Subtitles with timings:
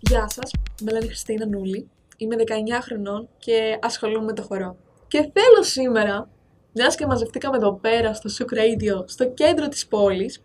[0.00, 0.50] Γεια σας,
[0.82, 1.88] με λένε Χριστίνα Νούλη.
[2.16, 4.76] Είμαι 19 χρονών και ασχολούμαι με το χορό.
[5.08, 6.30] Και θέλω σήμερα,
[6.72, 10.42] μιας και μαζευτήκαμε εδώ πέρα στο Souk Radio, στο κέντρο της πόλης,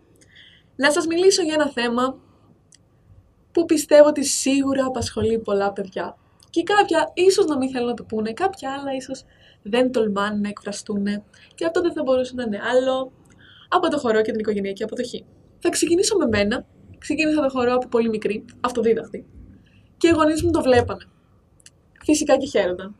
[0.76, 2.18] να σας μιλήσω για ένα θέμα
[3.52, 6.16] που πιστεύω ότι σίγουρα απασχολεί πολλά παιδιά.
[6.50, 9.24] Και κάποια ίσως να μην θέλουν να το πούνε, κάποια άλλα ίσως
[9.62, 11.04] δεν τολμάνε να εκφραστούν
[11.54, 13.12] και αυτό δεν θα μπορούσε να είναι άλλο
[13.68, 15.24] από το χορό και την οικογενειακή αποδοχή.
[15.58, 16.66] Θα ξεκινήσω με μένα.
[16.98, 19.26] Ξεκίνησα το χορό από πολύ μικρή, αυτοδίδαχτη.
[20.02, 21.04] Και οι γονείς μου το βλέπανε.
[22.04, 22.94] Φυσικά και χαίρονταν.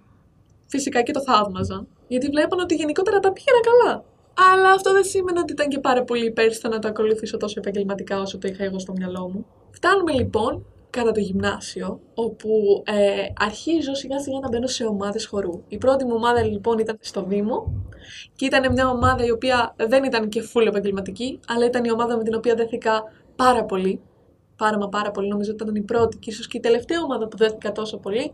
[0.66, 4.04] Φυσικά και το θαύμαζαν, γιατί βλέπανε ότι γενικότερα τα πήγαινα καλά.
[4.52, 8.20] Αλλά αυτό δεν σήμαινε ότι ήταν και πάρα πολύ υπέρστα να το ακολουθήσω τόσο επαγγελματικά
[8.20, 9.46] όσο το είχα εγώ στο μυαλό μου.
[9.70, 15.62] Φτάνουμε λοιπόν κατά το γυμνάσιο, όπου ε, αρχίζω σιγά σιγά να μπαίνω σε ομάδες χορού.
[15.68, 17.84] Η πρώτη μου ομάδα λοιπόν ήταν στο Δήμο
[18.36, 22.16] και ήταν μια ομάδα η οποία δεν ήταν και full επαγγελματική, αλλά ήταν η ομάδα
[22.16, 23.02] με την οποία δέθηκα
[23.36, 24.00] πάρα πολύ.
[24.56, 27.28] Πάρα μα πάρα πολύ, νομίζω ότι ήταν η πρώτη και ίσως και η τελευταία ομάδα
[27.28, 28.32] που δέθηκα τόσο πολύ.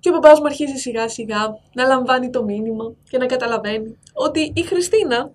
[0.00, 4.52] Και ο παπάς μου αρχίζει σιγά σιγά να λαμβάνει το μήνυμα και να καταλαβαίνει ότι
[4.54, 5.32] η Χριστίνα,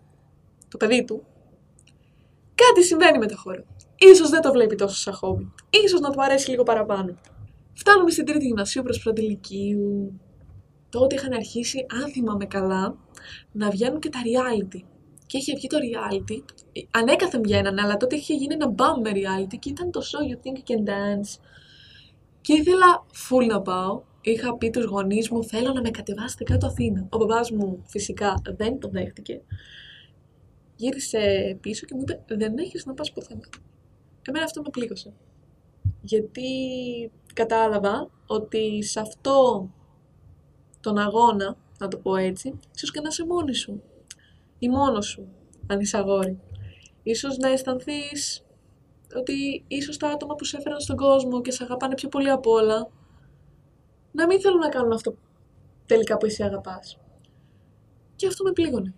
[0.67, 1.23] το παιδί του,
[2.56, 3.64] κάτι συμβαίνει με το χώρο.
[3.98, 5.52] Ίσως δεν το βλέπει τόσο σαν χόμπι.
[5.70, 7.16] Ίσως να του αρέσει λίγο παραπάνω.
[7.73, 10.20] Φτάνουμε στην τρίτη γυμνασίου προς πρώτη ηλικίου.
[10.89, 12.95] Τότε είχαν αρχίσει, αν θυμάμαι καλά,
[13.52, 14.81] να βγαίνουν και τα reality.
[15.30, 16.44] Και είχε βγει το reality,
[16.91, 20.36] ανέκαθεν βγαίνανε, αλλά τότε είχε γίνει ένα μπαμ με reality και ήταν το show You
[20.36, 21.41] Think You Can Dance.
[22.41, 24.02] Και ήθελα full να πάω.
[24.21, 27.08] Είχα πει τους γονείς μου, θέλω να με κατεβάσετε κάτω Αθήνα.
[27.09, 29.41] Ο μπαμπάς μου φυσικά δεν το δέχτηκε.
[30.75, 33.49] Γύρισε πίσω και μου είπε, δεν έχεις να πας πουθενά.
[34.21, 35.14] Εμένα αυτό με πλήγωσε.
[36.02, 36.49] Γιατί
[37.33, 39.69] κατάλαβα ότι σε αυτό
[40.80, 43.81] τον αγώνα, να το πω έτσι, ίσως και να είσαι μόνη σου.
[44.59, 45.27] Ή μόνος σου,
[45.67, 46.39] αν είσαι αγόρι.
[47.03, 48.43] Ίσως να αισθανθείς
[49.15, 52.47] ότι ίσως τα άτομα που σε έφεραν στον κόσμο και σε αγαπάνε πιο πολύ απ'
[52.47, 52.89] όλα,
[54.11, 55.15] να μην θέλουν να κάνουν αυτό
[55.85, 56.97] τελικά που εσύ αγαπάς.
[58.15, 58.93] Και αυτό με πλήγωνε.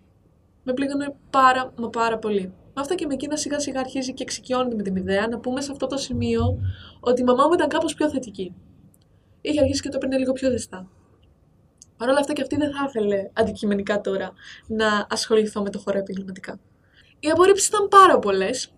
[0.64, 2.54] Με πλήγωνε πάρα μα πάρα πολύ.
[2.74, 5.62] Με αυτά και με εκείνα σιγά σιγά αρχίζει και εξοικειώνεται με την ιδέα να πούμε
[5.62, 6.60] σε αυτό το σημείο
[7.00, 8.54] ότι η μαμά μου ήταν κάπως πιο θετική.
[9.42, 10.88] Είχε αρχίσει και το έπαιρνε λίγο πιο ζεστά.
[12.02, 14.34] Παρ' όλα αυτά και αυτή δεν θα ήθελε αντικειμενικά τώρα
[14.68, 16.60] να ασχοληθώ με το χώρο επαγγελματικά.
[17.20, 18.74] Οι απορρίψεις ήταν πάρα πολλές.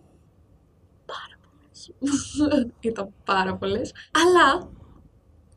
[1.05, 1.91] Πάρα πολλές.
[2.89, 3.91] ήταν πάρα πολλές.
[4.11, 4.71] Αλλά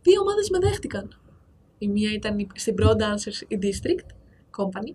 [0.02, 1.20] δύο ομάδες με δέχτηκαν.
[1.78, 4.08] Η μία ήταν στην Pro Dancers District
[4.56, 4.94] Company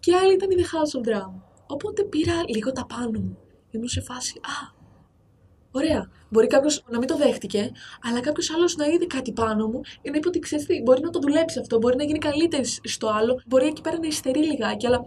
[0.00, 1.32] και η άλλη ήταν η The House of Drum.
[1.66, 3.38] Οπότε πήρα λίγο τα πάνω μου.
[3.70, 4.83] Ήμουν σε φάση, α,
[5.76, 6.10] Ωραία.
[6.28, 7.70] Μπορεί κάποιος να μην το δέχτηκε,
[8.02, 11.00] αλλά κάποιος άλλος να είδε κάτι πάνω μου ή να είπε ότι ξέρεις τι, μπορεί
[11.02, 14.44] να το δουλέψει αυτό, μπορεί να γίνει καλύτερη στο άλλο, μπορεί εκεί πέρα να υστερεί
[14.44, 15.06] λιγάκι, αλλά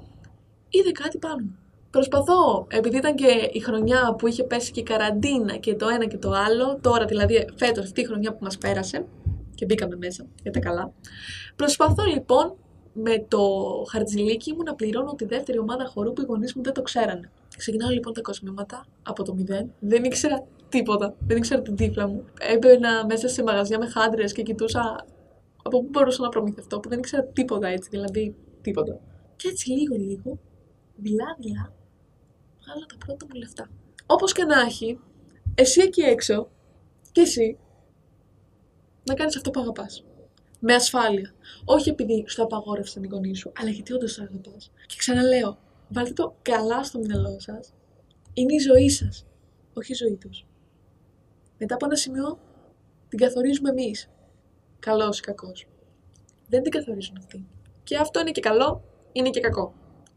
[0.70, 1.58] είδε κάτι πάνω μου.
[1.90, 6.06] Προσπαθώ, επειδή ήταν και η χρονιά που είχε πέσει και η καραντίνα και το ένα
[6.06, 9.06] και το άλλο, τώρα δηλαδή φέτος αυτή η χρονιά που μας πέρασε
[9.56, 10.94] και μπήκαμε μέσα για τα καλά.
[11.56, 12.56] Προσπαθώ λοιπόν
[12.94, 13.40] με το
[13.92, 17.32] χαρτζηλίκι μου να πληρώνω τη δεύτερη ομάδα χορού που οι γονείς μου δεν το ξέρανε.
[17.58, 19.74] Ξεκινάω λοιπόν τα κοσμήματα από το μηδέν.
[19.80, 21.16] Δεν ήξερα τίποτα.
[21.20, 22.26] Δεν ήξερα την τύφλα μου.
[22.40, 25.06] Έμπαινα μέσα σε μαγαζιά με χάντρες και κοιτούσα
[25.64, 29.00] από πού μπορούσα να προμηθευτώ, που δεν ήξερα τίποτα έτσι, δηλαδή τίποτα.
[29.36, 30.40] Και έτσι λίγο λίγο,
[30.96, 31.74] δειλά δειλά,
[32.62, 33.70] βγάλα τα πρώτα μου λεφτά.
[34.06, 35.00] Όπως και να έχει,
[35.56, 36.50] εσύ εκεί έξω,
[37.12, 37.58] και εσύ,
[39.04, 40.06] να κάνεις αυτό που αγαπάς
[40.60, 41.34] με ασφάλεια.
[41.66, 44.72] Όχι επειδή σου απαγόρευσαν οι γονείς σου, αλλά γιατί όντως αγαπάς.
[44.88, 45.58] Και ξαναλέω,
[45.90, 47.74] βάλτε το καλά στο μυαλό σας.
[48.34, 49.26] Είναι η ζωή σας,
[49.74, 50.46] όχι η ζωή τους.
[51.58, 52.40] Μετά από ένα σημείο
[53.08, 54.10] την καθορίζουμε εμείς.
[54.80, 55.68] Καλός ή κακός.
[56.48, 57.48] Δεν την καθορίζουν αυτοί.
[57.84, 59.74] Και αυτό είναι και καλό, είναι και κακό.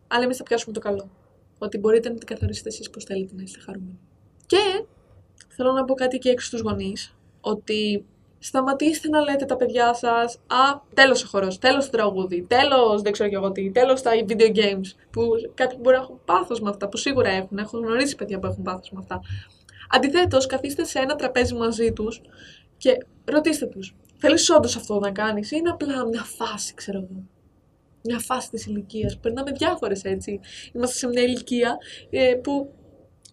[0.08, 1.10] Αλλά εμείς θα πιάσουμε το καλό.
[1.58, 3.98] Ότι μπορείτε να την καθορίσετε εσείς πώς θέλετε να είστε χαρούμενοι.
[4.46, 4.84] Και
[5.48, 8.06] θέλω να πω κάτι και έξω στους γονείς, ότι
[8.40, 13.12] σταματήστε να λέτε τα παιδιά σας, Α, τέλος ο χορός, τέλος το τραγούδι, τέλος δεν
[13.12, 14.94] ξέρω και εγώ τι, τέλος τα video games.
[15.10, 15.22] Που
[15.54, 17.58] κάποιοι μπορεί να έχουν πάθος με αυτά, που σίγουρα έχουν.
[17.58, 19.20] Έχω γνωρίσει παιδιά που έχουν πάθος με αυτά.
[19.90, 22.20] Αντιθέτως, καθίστε σε ένα τραπέζι μαζί τους
[22.76, 27.22] και ρωτήστε τους, θέλεις όντως αυτό να κάνεις, ή είναι απλά μια φάση, ξέρω εγώ.
[28.02, 29.18] Μια φάση της ηλικίας.
[29.18, 30.40] Περνάμε διάφορες έτσι.
[30.72, 31.76] Είμαστε σε μια ηλικία
[32.10, 32.72] ε, που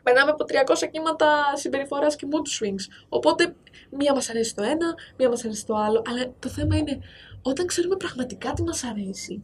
[0.07, 2.85] περνάμε από 300 κύματα συμπεριφοράς και mood swings.
[3.09, 3.55] Οπότε,
[3.89, 6.01] μία μας αρέσει το ένα, μία μας αρέσει το άλλο.
[6.07, 6.99] Αλλά το θέμα είναι,
[7.41, 9.43] όταν ξέρουμε πραγματικά τι μας αρέσει,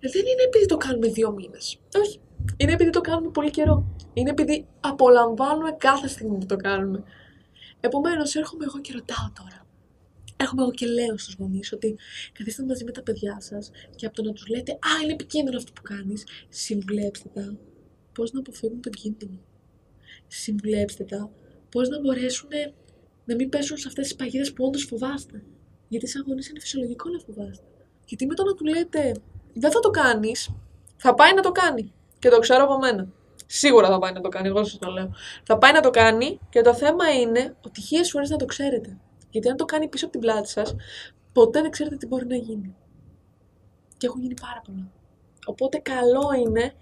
[0.00, 1.80] δεν είναι επειδή το κάνουμε δύο μήνες.
[2.02, 2.20] Όχι.
[2.56, 3.96] Είναι επειδή το κάνουμε πολύ καιρό.
[4.12, 7.02] Είναι επειδή απολαμβάνουμε κάθε στιγμή που το κάνουμε.
[7.80, 9.66] Επομένως, έρχομαι εγώ και ρωτάω τώρα.
[10.36, 11.96] Έρχομαι εγώ και λέω στους γονείς ότι
[12.32, 15.56] καθίστε μαζί με τα παιδιά σας και από το να τους λέτε Α, είναι επικίνδυνο
[15.56, 17.56] αυτό που κάνεις, συμβουλέψτε τα
[18.12, 19.38] πώς να αποφύγουν τον κίνδυνο
[20.40, 21.30] συμβουλέψτε τα
[21.70, 22.48] πώς να μπορέσουν
[23.24, 25.42] να μην πέσουν σε αυτές τις παγίδες που όντως φοβάστε.
[25.88, 27.64] Γιατί σαν γονεί είναι φυσιολογικό να φοβάστε.
[28.06, 29.14] Γιατί με το να του λέτε
[29.54, 30.50] δεν θα το κάνεις,
[30.96, 31.92] θα πάει να το κάνει.
[32.18, 33.08] Και το ξέρω από μένα.
[33.46, 35.12] Σίγουρα θα πάει να το κάνει, εγώ σας το λέω.
[35.42, 38.98] Θα πάει να το κάνει και το θέμα είναι ότι χίλιες φορές να το ξέρετε.
[39.30, 40.74] Γιατί αν το κάνει πίσω από την πλάτη σας,
[41.32, 42.74] ποτέ δεν ξέρετε τι μπορεί να γίνει.
[43.96, 44.90] Και έχουν γίνει πάρα πολλά.
[45.46, 46.72] Οπότε καλό είναι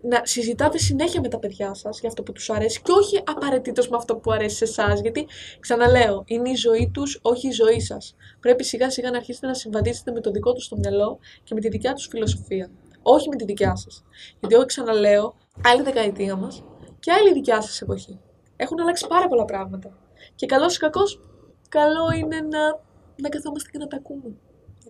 [0.00, 3.88] να συζητάτε συνέχεια με τα παιδιά σας για αυτό που τους αρέσει και όχι απαραίτητος
[3.88, 5.00] με αυτό που αρέσει σε εσάς.
[5.00, 5.26] Γιατί,
[5.60, 8.14] ξαναλέω, είναι η ζωή τους, όχι η ζωή σας.
[8.40, 11.60] Πρέπει σιγά σιγά να αρχίσετε να συμβαδίσετε με το δικό τους το μυαλό και με
[11.60, 12.70] τη δικιά τους φιλοσοφία.
[13.02, 14.04] Όχι με τη δικιά σας.
[14.40, 15.34] Γιατί, εγώ ξαναλέω,
[15.64, 16.62] άλλη δεκαετία μας
[17.00, 18.20] και άλλη δικιά σας εποχή.
[18.56, 19.96] Έχουν αλλάξει πάρα πολλά πράγματα.
[20.34, 21.20] Και καλός ή κακός,
[21.68, 22.80] καλό είναι να,
[23.16, 24.34] να καθόμαστε και να τα ακούμε.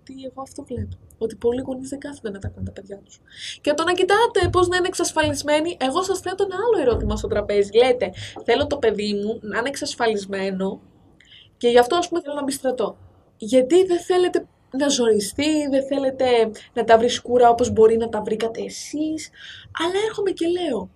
[0.05, 0.97] Γιατί εγώ αυτό βλέπω.
[1.19, 3.21] Ότι πολλοί γονείς δεν κάθονται να τα ακούν τα παιδιά τους.
[3.61, 7.29] Και το να κοιτάτε πώς να είναι εξασφαλισμένοι, εγώ σας θέτω ένα άλλο ερώτημα στο
[7.29, 7.71] τραπέζι.
[7.73, 8.12] Λέτε,
[8.45, 10.81] θέλω το παιδί μου να είναι εξασφαλισμένο
[11.56, 12.97] και γι' αυτό ας πούμε θέλω να μπει στρατό.
[13.37, 16.25] Γιατί δεν θέλετε να ζοριστεί, δεν θέλετε
[16.73, 19.31] να τα βρει σκούρα όπως μπορεί να τα βρήκατε εσείς.
[19.85, 20.91] Αλλά έρχομαι και λέω,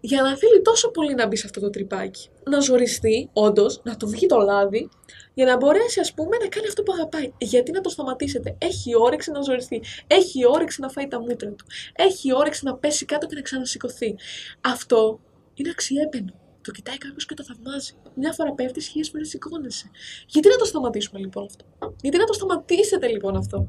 [0.00, 3.96] για να θέλει τόσο πολύ να μπει σε αυτό το τρυπάκι, να ζοριστεί, όντως, να
[3.96, 4.88] του βγει το λάδι,
[5.34, 7.32] για να μπορέσει, ας πούμε, να κάνει αυτό που αγαπάει.
[7.38, 8.56] Γιατί να το σταματήσετε.
[8.58, 9.82] Έχει όρεξη να ζοριστεί.
[10.06, 11.64] Έχει όρεξη να φάει τα μούτρα του.
[11.92, 14.14] Έχει όρεξη να πέσει κάτω και να ξανασηκωθεί.
[14.60, 15.20] Αυτό
[15.54, 16.32] είναι αξιέπαινο.
[16.62, 17.92] Το κοιτάει κάποιος και το θαυμάζει.
[18.14, 19.90] Μια φορά πέφτεις, χίλιες φορές σηκώνεσαι.
[20.26, 21.64] Γιατί να το σταματήσουμε λοιπόν αυτό;
[22.02, 23.68] Γιατί να το σταματήσετε λοιπόν αυτό;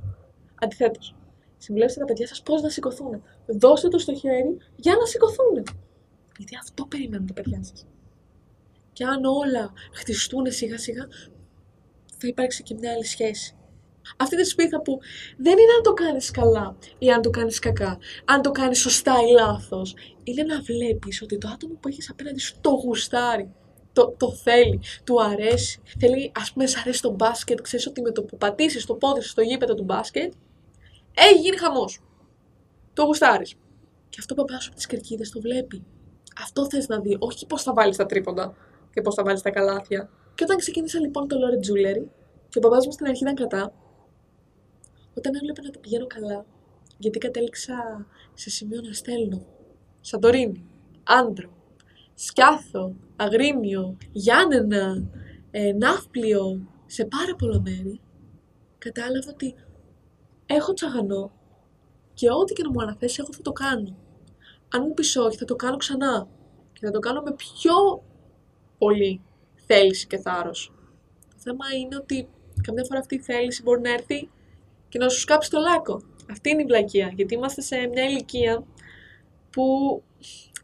[0.63, 1.15] Αντιθέτως,
[1.57, 3.23] συμβουλεύστε τα παιδιά σας πώς να σηκωθούν.
[3.45, 5.63] Δώστε το στο χέρι για να σηκωθούν.
[6.37, 7.85] Γιατί αυτό περιμένουν τα παιδιά σας.
[8.93, 11.07] Και αν όλα χτιστούν σιγά σιγά,
[12.17, 13.55] θα υπάρξει και μια άλλη σχέση.
[14.17, 14.99] Αυτή τη σπίθα που
[15.37, 19.13] δεν είναι αν το κάνεις καλά ή αν το κάνεις κακά, αν το κάνεις σωστά
[19.29, 19.95] ή λάθος.
[20.23, 23.53] Είναι να βλέπεις ότι το άτομο που έχεις απέναντι σου το γουστάρει.
[23.93, 25.81] Το, το θέλει, του αρέσει.
[25.99, 29.21] Θέλει, ας πούμε, σ' αρέσει το μπάσκετ, ξέρεις ότι με το που πατήσεις το πόδι
[29.21, 30.33] σου στο γήπεδο του μπάσκετ,
[31.13, 31.99] έχει γίνει χαμός.
[32.93, 33.53] Το γουστάρεις.
[34.09, 35.83] Και αυτό που από τις κερκίδες το βλέπει.
[36.41, 38.55] Αυτό θες να δει, όχι πώς θα βάλεις τα τρίποντα
[38.93, 40.09] και πώς θα βάλεις τα καλάθια.
[40.35, 42.05] Και όταν ξεκίνησα λοιπόν το Lore Jewelry,
[42.49, 43.73] και ο παπάς μου στην αρχή ήταν κατά,
[45.17, 46.45] όταν έβλεπα να το πηγαίνω καλά,
[46.97, 49.45] γιατί κατέληξα σε σημείο να στέλνω
[50.01, 50.65] Σαντορίνη,
[51.03, 51.49] Άντρο,
[52.13, 55.09] Σκιάθο, Αγρίνιο, Γιάννενα,
[55.51, 58.01] ε, Ναύπλιο, σε πάρα πολλά μέρη,
[58.77, 59.55] κατάλαβα ότι
[60.45, 61.31] έχω τσαγανό
[62.13, 63.95] και ό,τι και να μου αναθέσει εγώ θα το κάνω.
[64.75, 66.27] Αν μου πεις όχι θα το κάνω ξανά
[66.73, 68.03] και θα το κάνω με πιο
[68.77, 69.21] πολύ
[69.65, 70.73] θέληση και θάρρος.
[71.29, 72.27] Το θέμα είναι ότι
[72.61, 74.29] καμιά φορά αυτή η θέληση μπορεί να έρθει
[74.89, 76.01] και να σου σκάψει το λάκκο.
[76.31, 78.63] Αυτή είναι η βλακεία, γιατί είμαστε σε μια ηλικία
[79.49, 79.63] που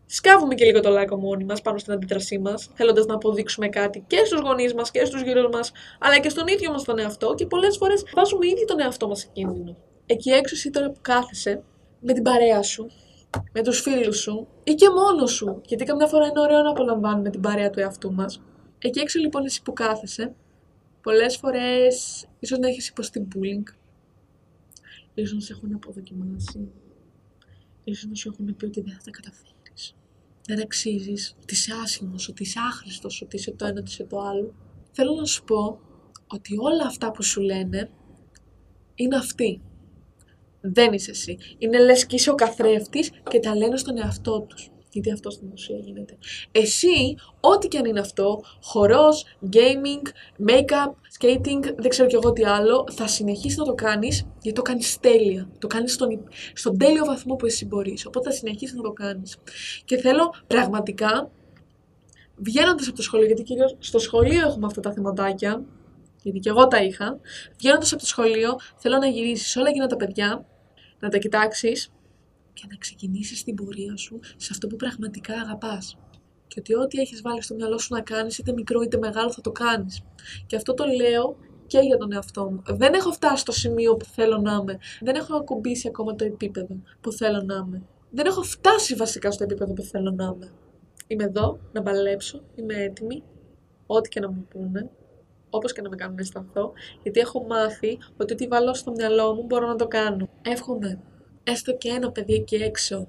[0.06, 4.04] σκάβουμε και λίγο το λάκκο μόνοι μας πάνω στην αντίδρασή μας, θέλοντας να αποδείξουμε κάτι
[4.08, 7.34] και στους γονείς μας και στους γύρω μας, αλλά και στον ίδιο μας τον εαυτό
[7.36, 9.76] και πολλές φορές βάζουμε ήδη τον εαυτό μας σε κίνδυνο.
[10.06, 11.64] Εκεί έξω εσύ τώρα που κάθεσαι,
[12.00, 12.90] με την παρέα σου,
[13.52, 17.30] με τους φίλους σου ή και μόνος σου, γιατί καμιά φορά είναι ωραίο να απολαμβάνουμε
[17.30, 18.42] την παρέα του εαυτού μας.
[18.80, 20.34] Εκεί έξω λοιπόν εσύ που κάθεσαι,
[21.02, 23.74] πολλές φορές ίσως να έχεις υποστεί bullying,
[25.14, 26.72] ίσως να σε έχουν αποδοκιμάσει,
[27.84, 29.96] ίσως να σου έχουν πει ότι δεν θα τα καταφέρεις,
[30.46, 34.20] δεν αξίζεις, ότι είσαι άσχημος, ότι είσαι άχρηστος, ότι είσαι το ένα, ότι είσαι το
[34.20, 34.54] άλλο.
[34.92, 35.80] Θέλω να σου πω
[36.28, 37.90] ότι όλα αυτά που σου λένε
[38.96, 39.62] είναι αυτοί.
[40.62, 41.38] Δεν είσαι εσύ.
[41.58, 45.50] Είναι λες και είσαι ο καθρέφτης και τα λένε στον εαυτό τους γιατί αυτό στην
[45.54, 46.18] ουσία γίνεται.
[46.52, 50.08] Εσύ, ό,τι και αν είναι αυτό, χορός, gaming,
[50.50, 54.62] make-up, skating, δεν ξέρω κι εγώ τι άλλο, θα συνεχίσεις να το κάνεις γιατί το
[54.62, 55.50] κάνεις τέλεια.
[55.60, 56.24] Το κάνεις στον,
[56.54, 58.06] στον τέλειο βαθμό που εσύ μπορείς.
[58.06, 59.38] Οπότε θα συνεχίσεις να το κάνεις.
[59.86, 61.32] Και θέλω πραγματικά,
[62.36, 65.64] βγαίνοντας από το σχολείο, γιατί κυρίως στο σχολείο έχουμε αυτά τα θεματάκια,
[66.24, 67.20] γιατί και εγώ τα είχα,
[67.58, 70.46] βγαίνοντας από το σχολείο, θέλω να γυρίσεις όλα εκείνα τα παιδιά,
[71.00, 71.92] να τα κοιτάξεις
[72.54, 75.98] και να ξεκινήσεις την πορεία σου σε αυτό που πραγματικά αγαπάς.
[76.48, 79.42] Και ότι ό,τι έχεις βάλει στο μυαλό σου να κάνεις, είτε μικρό είτε μεγάλο, θα
[79.42, 80.02] το κάνεις.
[80.46, 82.62] Και αυτό το λέω και για τον εαυτό μου.
[82.66, 84.78] Δεν έχω φτάσει στο σημείο που θέλω να είμαι.
[85.02, 87.82] Δεν έχω ακουμπήσει ακόμα το επίπεδο που θέλω να είμαι.
[88.12, 90.52] Δεν έχω φτάσει βασικά στο επίπεδο που θέλω να είμαι.
[91.08, 93.24] Είμαι εδώ να παλέψω, είμαι έτοιμη,
[93.86, 94.90] ό,τι και να μου πούνε,
[95.50, 99.34] όπως και να με κάνουν να αισθανθώ, γιατί έχω μάθει ότι ό,τι βάλω στο μυαλό
[99.34, 100.30] μου μπορώ να το κάνω.
[100.42, 101.00] Εύχομαι
[101.52, 103.08] έστω και ένα παιδί εκεί έξω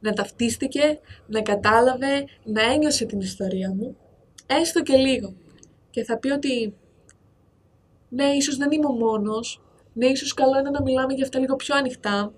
[0.00, 3.96] να ταυτίστηκε, να κατάλαβε, να ένιωσε την ιστορία μου,
[4.46, 5.34] έστω και λίγο.
[5.90, 6.74] Και θα πει ότι
[8.08, 11.56] ναι, ίσως δεν είμαι ο μόνος, ναι, ίσως καλό είναι να μιλάμε για αυτά λίγο
[11.56, 12.32] πιο ανοιχτά,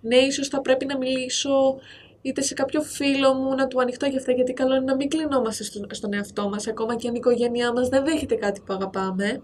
[0.00, 1.78] ναι, ίσως θα πρέπει να μιλήσω
[2.22, 5.08] είτε σε κάποιο φίλο μου να του ανοιχτώ για αυτά, γιατί καλό είναι να μην
[5.08, 8.72] κλεινόμαστε στο, στον εαυτό μας, ακόμα και αν η οικογένειά μας δεν δέχεται κάτι που
[8.72, 9.42] αγαπάμε.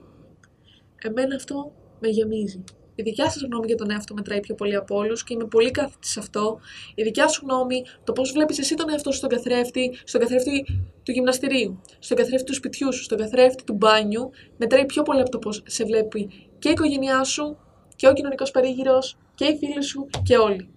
[1.03, 2.65] Εμένα αυτό με γεμίζει.
[2.95, 5.71] Η δικιά σας γνώμη για τον εαυτό μετράει πιο πολύ από όλους και είμαι πολύ
[5.71, 6.59] κάθετη σε αυτό.
[6.95, 10.65] Η δικιά σου γνώμη, το πώς βλέπεις εσύ τον εαυτό σου στον καθρέφτη, στον καθρέφτη
[11.03, 15.31] του γυμναστηρίου, στον καθρέφτη του σπιτιού σου, στον καθρέφτη του μπάνιου, μετράει πιο πολύ από
[15.31, 17.59] το πώς σε βλέπει και η οικογένειά σου
[17.97, 20.69] και ο κοινωνικός περίγυρος και οι φίλοι σου και όλοι.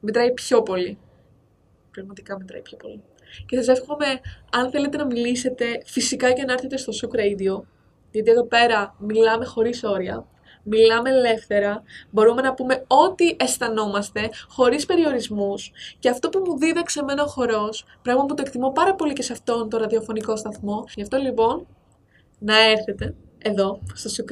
[0.00, 0.98] Μετράει πιο πολύ.
[1.96, 3.02] Πραγματικά μετράει πιο πολύ.
[3.46, 4.06] Και σας εύχομαι,
[4.50, 7.62] αν θέλετε να μιλήσετε, φυσικά και να έρθετε στο Souk Radio,
[8.10, 10.26] γιατί εδώ πέρα μιλάμε χωρίς όρια
[10.68, 17.22] μιλάμε ελεύθερα, μπορούμε να πούμε ό,τι αισθανόμαστε, χωρίς περιορισμούς και αυτό που μου δίδαξε εμένα
[17.22, 20.84] ο χορός, πράγμα που το εκτιμώ πάρα πολύ και σε αυτόν το ραδιοφωνικό σταθμό.
[20.94, 21.66] Γι' αυτό λοιπόν,
[22.38, 24.28] να έρθετε εδώ, στο Σουκ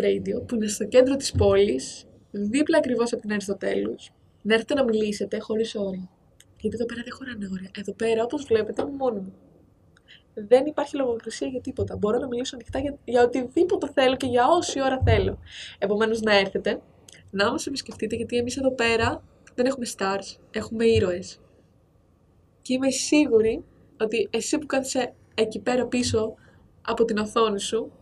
[0.47, 4.11] που είναι στο κέντρο της πόλης, δίπλα ακριβώς από την Αριστοτέλους,
[4.42, 6.09] να έρθετε να μιλήσετε χωρίς όρια.
[6.64, 7.71] Γιατί εδώ πέρα δεν χωράνε όρια.
[7.78, 9.33] Εδώ πέρα, όπως βλέπετε, είμαι μόνη μου
[10.35, 11.97] δεν υπάρχει λογοκρισία για τίποτα.
[11.97, 15.38] Μπορώ να μιλήσω ανοιχτά για, για οτιδήποτε θέλω και για όση ώρα θέλω.
[15.78, 16.80] Επομένως, να έρθετε,
[17.30, 19.23] να μας επισκεφτείτε, γιατί εμείς εδώ πέρα
[19.54, 21.40] δεν έχουμε stars, έχουμε ήρωες.
[22.62, 23.64] Και είμαι σίγουρη
[24.00, 26.35] ότι εσύ που κάθεσαι εκεί πέρα πίσω
[26.83, 27.92] από την οθόνη σου,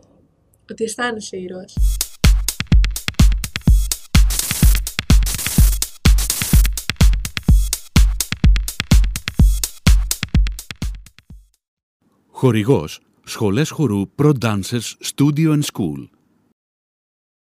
[0.71, 1.75] ότι αισθάνεσαι ήρωας.
[12.43, 16.07] Χορηγός Σχολές χορού Pro Dancers Studio and School